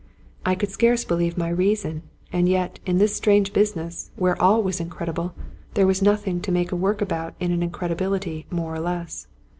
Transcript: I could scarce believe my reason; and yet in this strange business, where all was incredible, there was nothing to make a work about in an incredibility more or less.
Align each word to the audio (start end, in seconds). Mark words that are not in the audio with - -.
I 0.47 0.55
could 0.55 0.71
scarce 0.71 1.05
believe 1.05 1.37
my 1.37 1.49
reason; 1.49 2.01
and 2.33 2.49
yet 2.49 2.79
in 2.87 2.97
this 2.97 3.15
strange 3.15 3.53
business, 3.53 4.09
where 4.15 4.35
all 4.41 4.63
was 4.63 4.79
incredible, 4.79 5.35
there 5.75 5.85
was 5.85 6.01
nothing 6.01 6.41
to 6.41 6.51
make 6.51 6.71
a 6.71 6.75
work 6.75 7.01
about 7.03 7.35
in 7.39 7.51
an 7.51 7.61
incredibility 7.61 8.47
more 8.49 8.73
or 8.73 8.79
less. 8.79 9.27